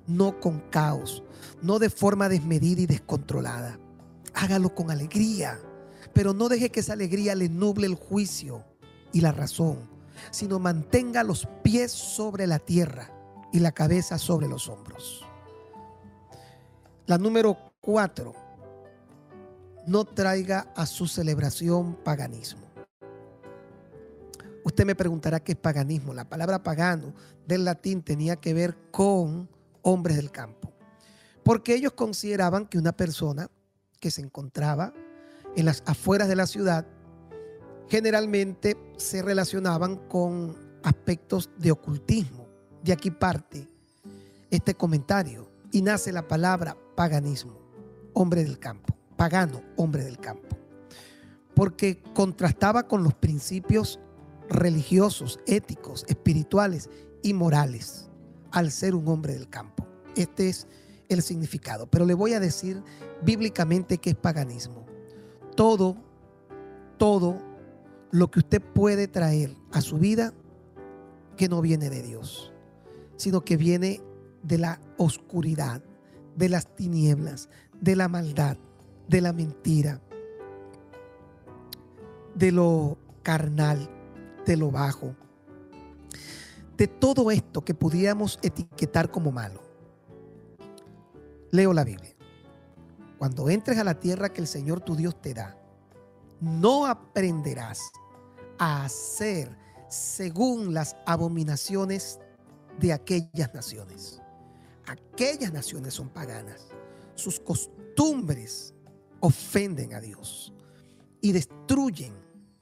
[0.08, 1.24] no con caos,
[1.62, 3.80] no de forma desmedida y descontrolada.
[4.34, 5.60] Hágalo con alegría,
[6.14, 8.64] pero no deje que esa alegría le nuble el juicio
[9.14, 9.90] y la razón,
[10.32, 13.15] sino mantenga los pies sobre la tierra
[13.56, 15.26] y la cabeza sobre los hombros.
[17.06, 18.36] La número cuatro,
[19.88, 22.68] no traiga a su celebración paganismo.
[24.66, 26.14] Usted me preguntará qué es paganismo.
[26.14, 27.14] La palabra pagano
[27.48, 29.48] del latín tenía que ver con
[29.84, 30.74] hombres del campo.
[31.42, 33.50] Porque ellos consideraban que una persona
[34.02, 34.92] que se encontraba
[35.56, 36.86] en las afueras de la ciudad
[37.88, 42.45] generalmente se relacionaban con aspectos de ocultismo.
[42.86, 43.68] De aquí parte
[44.52, 47.58] este comentario y nace la palabra paganismo,
[48.14, 50.56] hombre del campo, pagano, hombre del campo.
[51.56, 54.00] Porque contrastaba con los principios
[54.50, 56.92] religiosos, éticos, espirituales
[57.24, 58.08] y morales
[58.52, 59.88] al ser un hombre del campo.
[60.16, 60.68] Este es
[61.10, 61.88] el significado.
[61.88, 62.84] Pero le voy a decir
[63.24, 64.86] bíblicamente que es paganismo.
[65.56, 65.98] Todo,
[67.00, 67.42] todo
[68.12, 70.36] lo que usted puede traer a su vida
[71.36, 72.52] que no viene de Dios,
[73.18, 74.02] sino que viene
[74.44, 75.82] de la oscuridad,
[76.36, 77.50] de las tinieblas,
[77.80, 78.58] de la maldad,
[79.08, 80.02] de la mentira,
[82.36, 83.90] de lo carnal,
[84.46, 85.16] de lo bajo,
[86.78, 89.62] de todo esto que pudiéramos etiquetar como malo.
[91.52, 92.14] Leo la Biblia.
[93.18, 95.58] Cuando entres a la tierra que el Señor tu Dios te da,
[96.42, 97.80] no aprenderás
[98.58, 102.20] a hacer según las abominaciones
[102.80, 104.22] de aquellas naciones.
[104.86, 106.68] Aquellas naciones son paganas.
[107.16, 108.74] Sus costumbres
[109.20, 110.54] ofenden a Dios
[111.22, 112.14] y destruyen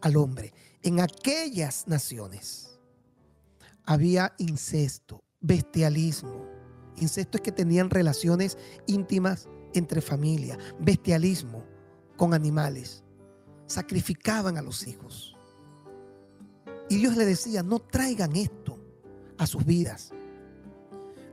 [0.01, 2.73] al hombre en aquellas naciones
[3.85, 6.45] había incesto, bestialismo.
[6.97, 11.63] Incesto es que tenían relaciones íntimas entre familias, bestialismo
[12.17, 13.03] con animales.
[13.65, 15.35] Sacrificaban a los hijos.
[16.89, 18.79] Y Dios le decía, no traigan esto
[19.43, 20.11] a sus vidas.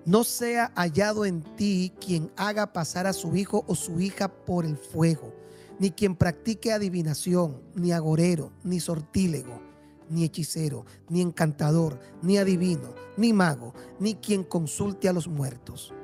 [0.04, 4.64] No sea hallado en ti quien haga pasar a su hijo o su hija por
[4.64, 5.32] el fuego,
[5.78, 9.60] ni quien practique adivinación, ni agorero, ni sortílego,
[10.08, 15.94] ni hechicero, ni encantador, ni adivino, ni mago, ni quien consulte a los muertos,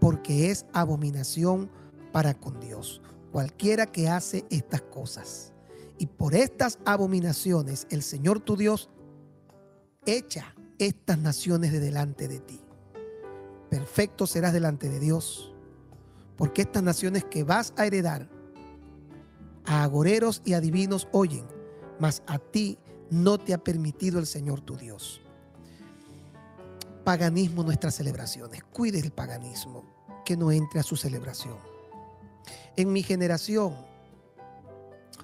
[0.00, 1.70] porque es abominación
[2.12, 3.00] para con Dios
[3.34, 5.52] cualquiera que hace estas cosas.
[5.98, 8.90] Y por estas abominaciones el Señor tu Dios
[10.06, 12.60] echa estas naciones de delante de ti.
[13.70, 15.52] Perfecto serás delante de Dios,
[16.36, 18.28] porque estas naciones que vas a heredar
[19.64, 21.46] a agoreros y adivinos oyen,
[21.98, 22.78] mas a ti
[23.10, 25.20] no te ha permitido el Señor tu Dios.
[27.04, 28.62] Paganismo nuestras celebraciones.
[28.64, 29.84] Cuide el paganismo,
[30.24, 31.58] que no entre a su celebración.
[32.76, 33.74] En mi generación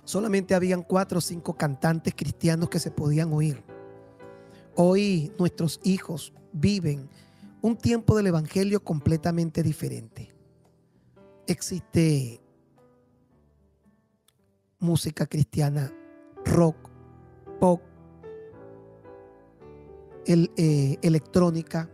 [0.04, 3.62] solamente habían cuatro o cinco cantantes cristianos que se podían oír.
[4.82, 7.10] Hoy nuestros hijos viven
[7.60, 10.32] un tiempo del Evangelio completamente diferente.
[11.46, 12.40] Existe
[14.78, 15.92] música cristiana,
[16.46, 16.76] rock,
[17.60, 17.82] pop,
[20.24, 21.90] eh, electrónica,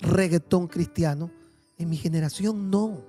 [0.00, 1.30] reggaetón cristiano.
[1.78, 3.04] En mi generación no.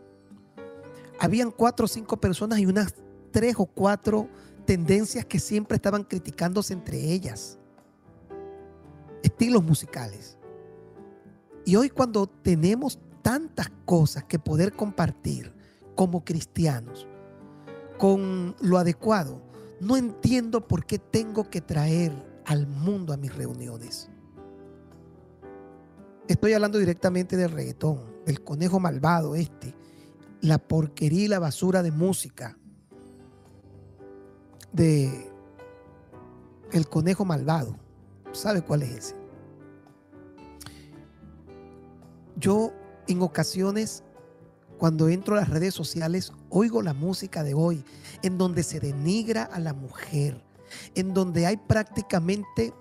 [1.20, 2.94] Habían cuatro o cinco personas y unas
[3.32, 4.30] tres o cuatro
[4.68, 7.58] tendencias que siempre estaban criticándose entre ellas.
[9.24, 10.38] Estilos musicales.
[11.66, 15.52] Y hoy cuando tenemos tantas cosas que poder compartir
[15.96, 17.08] como cristianos
[17.98, 19.42] con lo adecuado,
[19.80, 22.14] no entiendo por qué tengo que traer
[22.46, 24.10] al mundo a mis reuniones.
[26.28, 29.76] Estoy hablando directamente del reggaetón, del conejo malvado este,
[30.42, 32.58] la porquería y la basura de música,
[34.72, 35.32] de
[36.72, 37.83] el conejo malvado.
[38.34, 39.16] ¿Sabe cuál es ese?
[42.36, 42.74] Yo
[43.08, 44.04] en ocasiones,
[44.78, 47.86] cuando entro a las redes sociales, oigo la música de hoy,
[48.24, 50.44] en donde se denigra a la mujer,
[50.96, 52.74] en donde hay prácticamente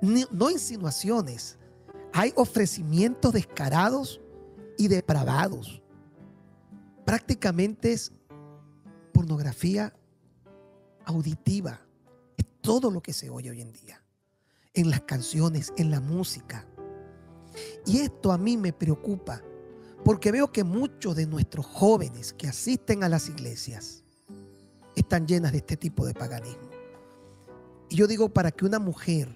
[0.00, 1.58] no insinuaciones,
[2.12, 4.20] hay ofrecimientos descarados
[4.78, 5.82] y depravados.
[7.04, 8.12] Prácticamente es
[9.12, 9.94] pornografía
[11.06, 11.80] auditiva.
[12.36, 14.02] Es todo lo que se oye hoy en día
[14.76, 16.66] en las canciones, en la música.
[17.86, 19.42] Y esto a mí me preocupa
[20.04, 24.04] porque veo que muchos de nuestros jóvenes que asisten a las iglesias
[24.94, 26.68] están llenas de este tipo de paganismo.
[27.88, 29.34] Y yo digo, para que una mujer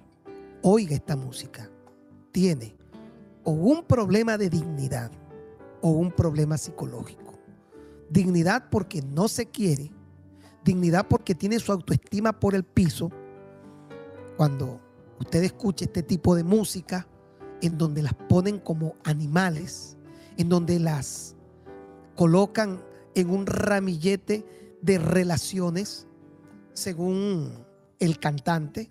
[0.62, 1.70] oiga esta música,
[2.32, 2.76] tiene
[3.42, 5.10] o un problema de dignidad
[5.80, 7.38] o un problema psicológico.
[8.10, 9.90] Dignidad porque no se quiere,
[10.64, 13.10] dignidad porque tiene su autoestima por el piso
[14.36, 14.80] cuando
[15.18, 17.06] usted escuche este tipo de música
[17.60, 19.96] en donde las ponen como animales,
[20.36, 21.36] en donde las
[22.16, 22.82] colocan
[23.14, 26.06] en un ramillete de relaciones
[26.72, 27.66] según
[27.98, 28.90] el cantante.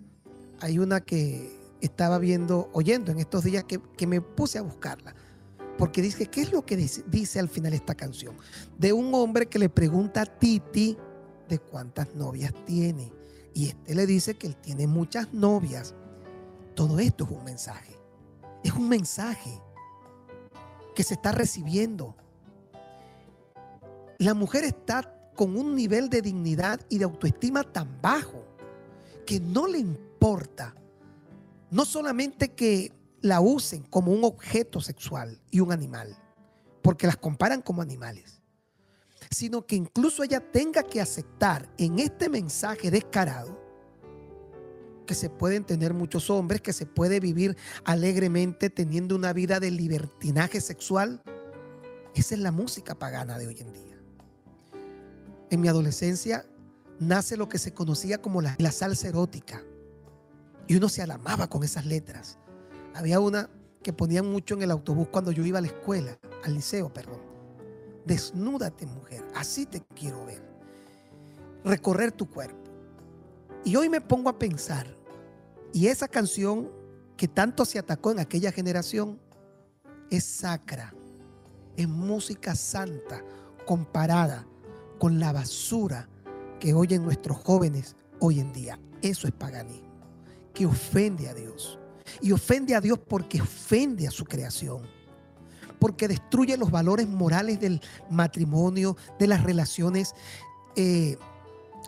[0.60, 5.14] Hay una que estaba viendo, oyendo en estos días que, me puse a buscarla.
[5.78, 8.36] Porque dice, ¿qué es lo que dice, dice al final esta canción?
[8.78, 10.96] De un hombre que le pregunta a Titi
[11.50, 13.12] de cuántas novias tiene.
[13.52, 15.94] Y este le dice que él tiene muchas novias.
[16.74, 17.94] Todo esto es un mensaje.
[18.64, 19.60] Es un mensaje
[20.94, 22.16] que se está recibiendo.
[24.18, 28.46] La mujer está con un nivel de dignidad y de autoestima tan bajo
[29.26, 30.74] que no le importa
[31.70, 36.16] no solamente que la usen como un objeto sexual y un animal,
[36.82, 38.39] porque las comparan como animales,
[39.30, 43.60] sino que incluso ella tenga que aceptar en este mensaje descarado
[45.06, 49.70] que se pueden tener muchos hombres, que se puede vivir alegremente teniendo una vida de
[49.70, 51.22] libertinaje sexual.
[52.14, 54.00] Esa es la música pagana de hoy en día.
[55.50, 56.46] En mi adolescencia
[57.00, 59.64] nace lo que se conocía como la, salsa erótica.
[60.68, 62.38] Y uno se alamaba con esas letras.
[62.94, 63.50] Había una
[63.82, 67.29] que ponían mucho en el autobús cuando yo iba a la escuela, al liceo, perdón.
[68.04, 70.42] Desnúdate, mujer, así te quiero ver.
[71.64, 72.70] Recorrer tu cuerpo.
[73.64, 74.86] Y hoy me pongo a pensar,
[75.72, 76.70] y esa canción
[77.16, 79.20] que tanto se atacó en aquella generación
[80.10, 80.94] es sacra,
[81.76, 83.22] es música santa
[83.66, 84.46] comparada
[84.98, 86.08] con la basura
[86.58, 88.78] que oyen nuestros jóvenes hoy en día.
[89.02, 89.88] Eso es paganismo,
[90.52, 91.78] que ofende a Dios.
[92.20, 94.82] Y ofende a Dios porque ofende a su creación.
[95.80, 100.14] Porque destruye los valores morales del matrimonio, de las relaciones
[100.76, 101.16] eh,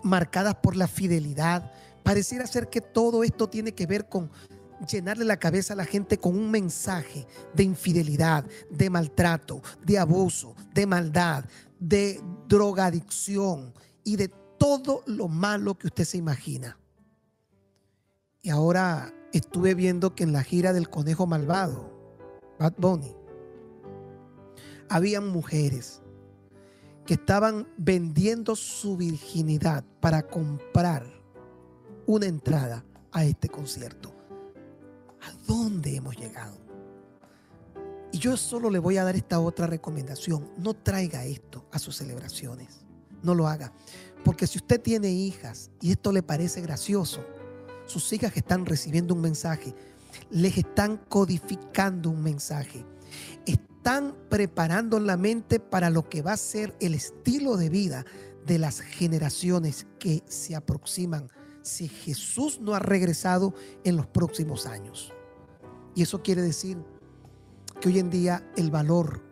[0.03, 1.71] marcadas por la fidelidad.
[2.03, 4.31] Pareciera ser que todo esto tiene que ver con
[4.89, 10.57] llenarle la cabeza a la gente con un mensaje de infidelidad, de maltrato, de abuso,
[10.75, 11.45] de maldad,
[11.79, 13.73] de drogadicción
[14.05, 14.29] y de
[14.59, 16.79] todo lo malo que usted se imagina.
[18.43, 21.93] Y ahora estuve viendo que en la gira del conejo malvado,
[22.59, 23.15] Bad Bunny,
[24.93, 26.03] habían mujeres
[27.07, 31.07] que estaban vendiendo su virginidad para comprar
[32.07, 34.15] una entrada a este concierto.
[35.23, 36.59] ¿A dónde hemos llegado?
[38.13, 40.51] Y yo solo le voy a dar esta otra recomendación.
[40.59, 42.85] No traiga esto a sus celebraciones.
[43.23, 43.73] No lo haga.
[44.23, 47.25] Porque si usted tiene hijas y esto le parece gracioso,
[47.87, 49.75] sus hijas que están recibiendo un mensaje,
[50.29, 52.85] les están codificando un mensaje.
[53.47, 53.72] Están
[54.29, 58.05] preparando la mente para lo que va a ser el estilo de vida
[58.47, 61.29] de las generaciones que se aproximan
[61.63, 63.55] si Jesús no ha regresado
[63.85, 65.13] en los próximos años.
[65.95, 66.79] Y eso quiere decir
[67.81, 69.23] que hoy en día el valor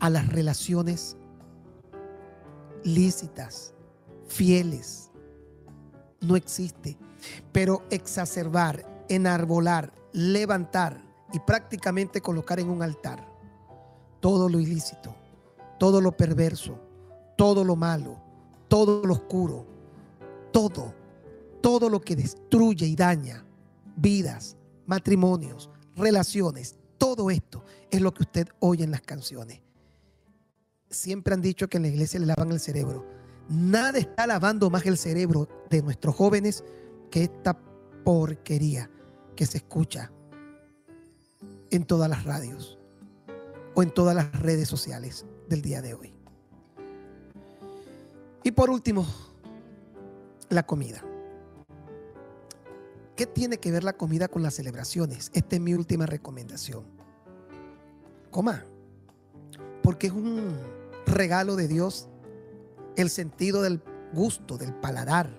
[0.00, 1.16] a las relaciones
[2.84, 3.72] lícitas,
[4.26, 5.10] fieles,
[6.20, 6.98] no existe.
[7.52, 11.02] Pero exacerbar, enarbolar, levantar
[11.32, 13.29] y prácticamente colocar en un altar
[14.20, 15.14] todo lo ilícito,
[15.78, 16.78] todo lo perverso,
[17.36, 18.20] todo lo malo,
[18.68, 19.66] todo lo oscuro,
[20.52, 21.00] todo
[21.60, 23.44] todo lo que destruye y daña
[23.96, 24.56] vidas,
[24.86, 29.60] matrimonios, relaciones, todo esto es lo que usted oye en las canciones.
[30.88, 33.06] Siempre han dicho que en la iglesia le lavan el cerebro.
[33.48, 36.64] Nada está lavando más el cerebro de nuestros jóvenes
[37.10, 37.58] que esta
[38.04, 38.90] porquería
[39.36, 40.10] que se escucha
[41.70, 42.79] en todas las radios
[43.82, 46.14] en todas las redes sociales del día de hoy.
[48.42, 49.06] Y por último,
[50.48, 51.04] la comida.
[53.16, 55.30] ¿Qué tiene que ver la comida con las celebraciones?
[55.34, 56.84] Esta es mi última recomendación.
[58.30, 58.64] Coma,
[59.82, 60.56] porque es un
[61.06, 62.08] regalo de Dios
[62.96, 65.30] el sentido del gusto, del paladar,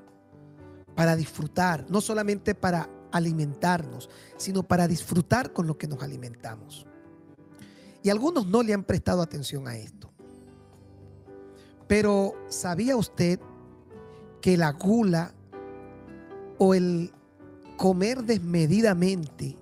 [0.95, 6.85] para disfrutar, no solamente para alimentarnos, sino para disfrutar con lo que nos alimentamos.
[8.03, 10.11] Y algunos no le han prestado atención a esto.
[11.87, 13.39] Pero ¿sabía usted
[14.41, 15.33] que la gula
[16.57, 17.13] o el
[17.77, 19.55] comer desmedidamente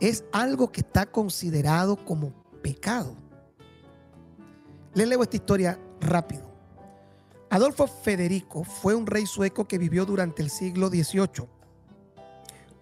[0.00, 2.32] es algo que está considerado como
[2.62, 3.14] pecado.
[4.94, 6.50] Le leo esta historia rápido.
[7.50, 11.46] Adolfo Federico fue un rey sueco que vivió durante el siglo XVIII.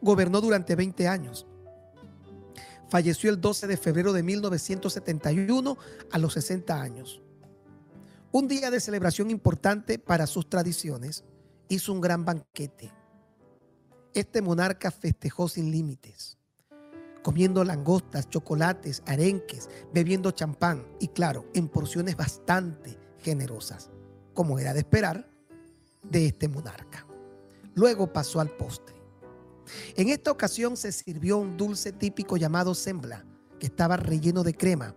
[0.01, 1.47] Gobernó durante 20 años.
[2.89, 5.77] Falleció el 12 de febrero de 1971
[6.11, 7.23] a los 60 años.
[8.33, 11.25] Un día de celebración importante para sus tradiciones,
[11.69, 12.93] hizo un gran banquete.
[14.15, 16.39] Este monarca festejó sin límites,
[17.23, 23.91] comiendo langostas, chocolates, arenques, bebiendo champán y claro, en porciones bastante generosas,
[24.35, 25.31] como era de esperar
[26.03, 27.07] de este monarca.
[27.75, 28.98] Luego pasó al postre.
[29.97, 33.25] En esta ocasión se sirvió un dulce típico llamado sembla,
[33.59, 34.95] que estaba relleno de crema,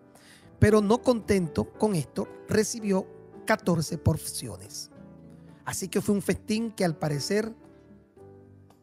[0.59, 3.07] pero no contento con esto, recibió
[3.45, 4.91] 14 porciones.
[5.65, 7.53] Así que fue un festín que al parecer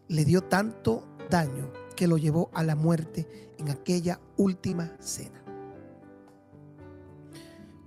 [0.09, 5.43] le dio tanto daño que lo llevó a la muerte en aquella última cena.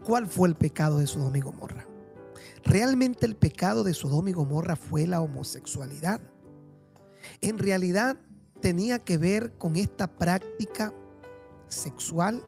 [0.04, 1.86] ¿Cuál fue el pecado de Sodoma y Gomorra?
[2.64, 6.22] ¿Realmente el pecado de Sodoma y Gomorra fue la homosexualidad?
[7.40, 8.18] En realidad
[8.62, 10.94] tenía que ver con esta práctica
[11.68, 12.46] sexual.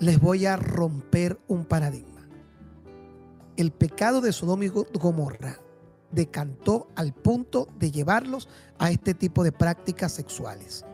[0.00, 2.28] Les voy a romper un paradigma.
[3.56, 5.58] El pecado de Sodoma y Gomorra
[6.10, 8.48] decantó al punto de llevarlos
[8.78, 10.84] a este tipo de prácticas sexuales,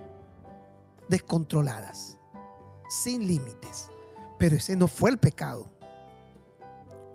[1.09, 2.19] descontroladas,
[2.89, 3.91] sin límites.
[4.39, 5.71] Pero ese no fue el pecado.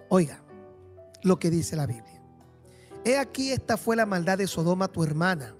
[0.09, 0.43] Oiga
[1.23, 2.12] lo que dice la Biblia.
[3.05, 5.55] He aquí esta fue la maldad de Sodoma, tu hermana.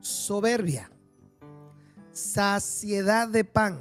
[0.00, 0.90] Soberbia,
[2.12, 3.80] saciedad de pan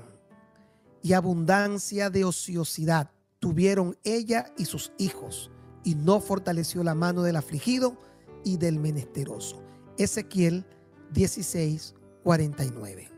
[1.02, 3.10] y abundancia de ociosidad
[3.40, 5.50] tuvieron ella y sus hijos
[5.84, 7.98] y no fortaleció la mano del afligido
[8.44, 9.64] y del menesteroso.
[9.98, 10.66] Ezequiel
[11.12, 13.10] 16, 49.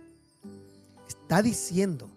[1.08, 2.10] Está diciendo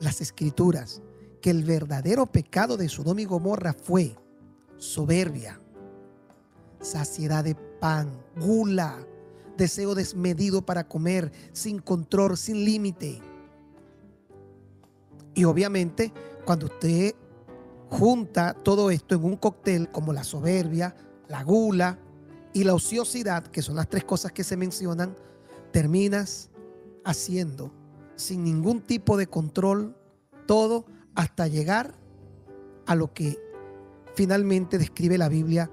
[0.00, 1.02] las escrituras
[1.40, 4.16] que el verdadero pecado de Sodoma y Gomorra fue
[4.82, 5.60] soberbia,
[6.80, 9.06] saciedad de pan, gula,
[9.56, 13.22] deseo desmedido para comer, sin control, sin límite.
[15.34, 16.12] Y obviamente,
[16.44, 17.14] cuando usted
[17.90, 20.96] junta todo esto en un cóctel como la soberbia,
[21.28, 22.00] la gula
[22.52, 25.14] y la ociosidad, que son las tres cosas que se mencionan,
[25.70, 26.50] terminas
[27.04, 27.72] haciendo
[28.16, 29.96] sin ningún tipo de control
[30.46, 31.94] todo hasta llegar
[32.84, 33.51] a lo que
[34.14, 35.70] finalmente describe la Biblia,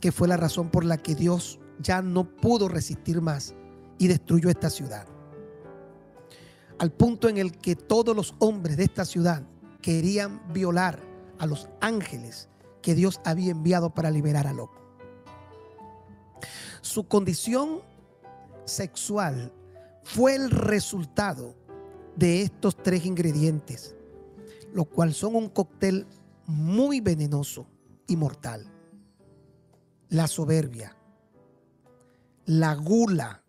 [0.00, 3.54] que fue la razón por la que Dios ya no pudo resistir más
[3.98, 5.06] y destruyó esta ciudad.
[6.78, 9.42] Al punto en el que todos los hombres de esta ciudad
[9.80, 11.00] querían violar
[11.38, 12.48] a los ángeles
[12.82, 14.70] que Dios había enviado para liberar a Lot.
[16.82, 17.80] Su condición
[18.64, 19.52] sexual
[20.04, 21.54] fue el resultado
[22.14, 23.96] de estos tres ingredientes,
[24.72, 26.06] lo cual son un cóctel
[26.46, 27.66] muy venenoso
[28.06, 28.70] y mortal.
[30.08, 30.96] La soberbia,
[32.46, 33.42] la gula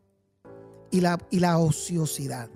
[0.92, 2.50] y la, y la ociosidad.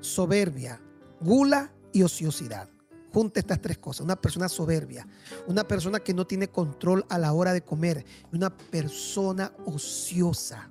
[0.00, 0.80] Soberbia,
[1.20, 2.68] gula y ociosidad.
[3.12, 4.04] Junta estas tres cosas.
[4.04, 5.06] Una persona soberbia,
[5.46, 10.70] una persona que no tiene control a la hora de comer, una persona ociosa.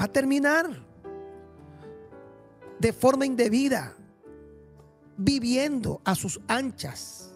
[0.00, 0.86] Va a terminar
[2.78, 3.94] de forma indebida,
[5.16, 7.27] viviendo a sus anchas,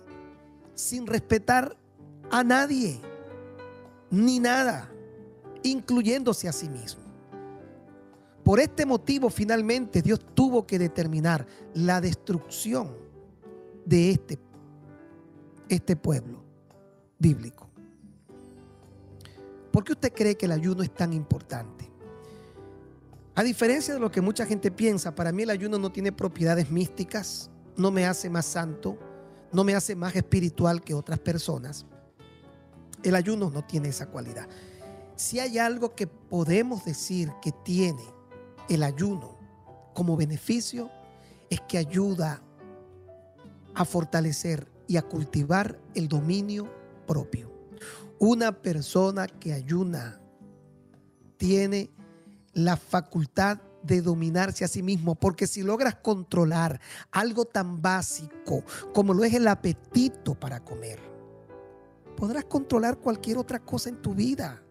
[0.75, 1.77] sin respetar
[2.31, 3.01] a nadie,
[4.11, 4.93] ni nada
[5.63, 7.03] incluyéndose a sí mismo.
[8.43, 12.97] Por este motivo, finalmente, Dios tuvo que determinar la destrucción
[13.85, 14.39] de este,
[15.69, 16.43] este pueblo
[17.19, 17.69] bíblico.
[19.71, 21.91] ¿Por qué usted cree que el ayuno es tan importante?
[23.35, 26.71] A diferencia de lo que mucha gente piensa, para mí el ayuno no tiene propiedades
[26.71, 28.99] místicas, no me hace más santo,
[29.53, 31.87] no me hace más espiritual que otras personas.
[33.03, 34.49] El ayuno no tiene esa cualidad.
[35.17, 38.05] Si hay algo que podemos decir que tiene
[38.69, 39.37] el ayuno
[39.95, 40.91] como beneficio,
[41.51, 42.43] es que ayuda
[43.75, 46.71] a fortalecer y a cultivar el dominio
[47.07, 47.53] propio.
[48.19, 50.21] Una persona que ayuna
[51.37, 51.91] tiene
[52.53, 56.81] la facultad de dominarse a sí mismo, porque si logras controlar
[57.11, 61.01] algo tan básico como lo es el apetito para comer,
[62.17, 64.63] podrás controlar cualquier otra cosa en tu vida.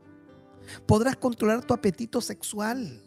[0.85, 3.01] Podrás controlar tu apetito sexual.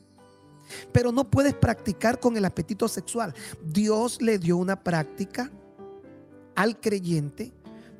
[0.93, 3.35] Pero no puedes practicar con el apetito sexual.
[3.65, 5.51] Dios le dio una práctica
[6.55, 7.53] al creyente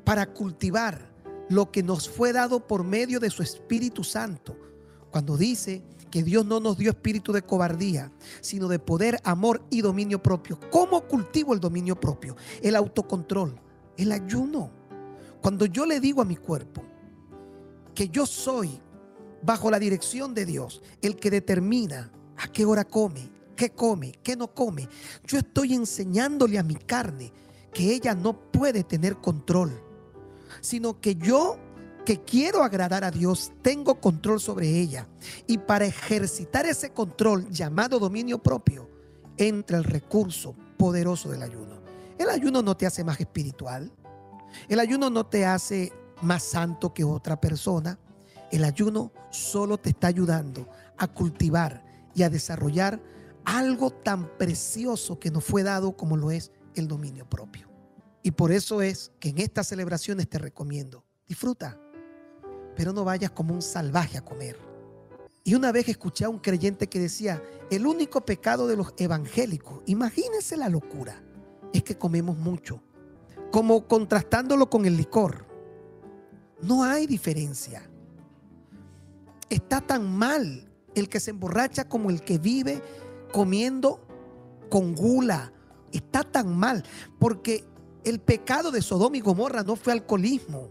[0.03, 1.13] para cultivar
[1.49, 4.57] lo que nos fue dado por medio de su Espíritu Santo.
[5.11, 5.83] Cuando dice
[6.15, 8.09] que Dios no nos dio espíritu de cobardía,
[8.39, 10.57] sino de poder, amor y dominio propio.
[10.71, 12.37] ¿Cómo cultivo el dominio propio?
[12.61, 13.59] El autocontrol,
[13.97, 14.71] el ayuno.
[15.41, 16.83] Cuando yo le digo a mi cuerpo
[17.93, 18.79] que yo soy
[19.41, 24.37] bajo la dirección de Dios, el que determina a qué hora come, qué come, qué
[24.37, 24.87] no come.
[25.27, 27.33] Yo estoy enseñándole a mi carne
[27.73, 29.77] que ella no puede tener control,
[30.61, 31.57] sino que yo
[32.05, 35.07] que quiero agradar a Dios, tengo control sobre ella.
[35.47, 38.89] Y para ejercitar ese control llamado dominio propio,
[39.37, 41.81] entra el recurso poderoso del ayuno.
[42.17, 43.91] El ayuno no te hace más espiritual.
[44.69, 45.91] El ayuno no te hace
[46.21, 47.99] más santo que otra persona.
[48.51, 51.83] El ayuno solo te está ayudando a cultivar
[52.13, 53.01] y a desarrollar
[53.43, 57.69] algo tan precioso que nos fue dado como lo es el dominio propio.
[58.23, 61.79] Y por eso es que en estas celebraciones te recomiendo, disfruta,
[62.75, 64.57] pero no vayas como un salvaje a comer.
[65.43, 69.81] Y una vez escuché a un creyente que decía, el único pecado de los evangélicos,
[69.85, 71.21] imagínense la locura,
[71.71, 72.81] es que comemos mucho,
[73.51, 75.45] como contrastándolo con el licor.
[76.61, 77.87] No hay diferencia.
[79.49, 82.81] Está tan mal el que se emborracha como el que vive
[83.31, 83.99] comiendo
[84.69, 85.51] con gula.
[85.91, 86.83] Está tan mal
[87.19, 87.63] porque
[88.03, 90.69] el pecado de Sodoma y Gomorra no fue alcoholismo.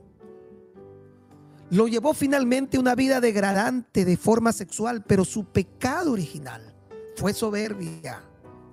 [1.71, 6.75] Lo llevó finalmente una vida degradante de forma sexual, pero su pecado original
[7.17, 8.23] fue soberbia,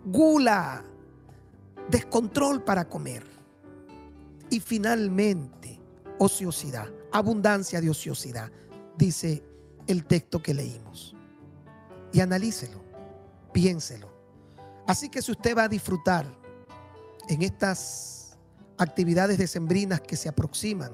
[0.06, 0.84] gula,
[1.90, 3.24] descontrol para comer
[4.50, 5.80] y finalmente
[6.20, 8.52] ociosidad, abundancia de ociosidad,
[8.98, 9.44] dice
[9.88, 11.16] el texto que leímos.
[12.14, 12.84] Y analícelo,
[13.54, 14.12] piénselo.
[14.86, 16.26] Así que si usted va a disfrutar
[17.30, 18.38] en estas
[18.78, 20.92] actividades decembrinas que se aproximan,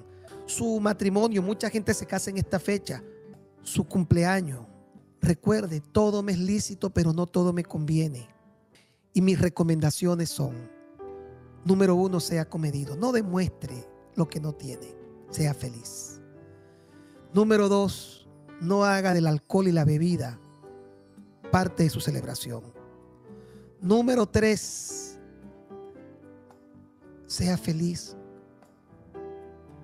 [0.47, 3.03] su matrimonio, mucha gente se casa en esta fecha,
[3.61, 4.65] su cumpleaños,
[5.21, 8.27] recuerde, todo me es lícito, pero no todo me conviene.
[9.13, 10.55] Y mis recomendaciones son,
[11.65, 14.95] número uno, sea comedido, no demuestre lo que no tiene.
[15.29, 16.21] sea feliz.
[17.33, 18.29] Número dos,
[18.61, 20.39] no haga del alcohol y la bebida
[21.51, 22.63] parte de su celebración.
[23.81, 25.19] Número tres,
[27.27, 28.16] sea feliz,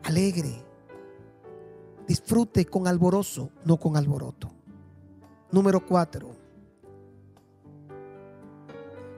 [0.04, 0.64] alegre,
[2.08, 4.52] disfrute con alborozo, no con alboroto.
[5.52, 6.36] Número cuatro,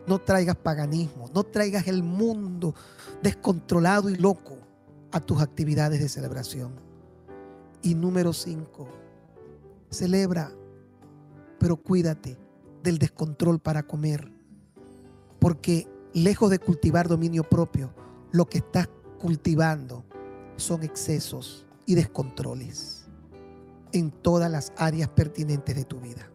[0.08, 2.76] no traigas paganismo, no traigas el mundo
[3.22, 4.58] descontrolado y loco
[5.12, 6.74] a tus actividades de celebración.
[7.82, 8.88] Y número cinco,
[9.90, 10.52] celebra,
[11.60, 12.38] pero cuídate
[12.84, 14.32] del descontrol para comer.
[15.40, 17.94] Porque lejos de cultivar dominio propio,
[18.32, 20.04] lo que estás cultivando
[20.58, 23.06] son excesos y descontroles
[23.92, 26.30] en todas las áreas pertinentes de tu vida.